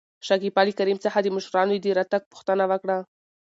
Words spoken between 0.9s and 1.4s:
څخه د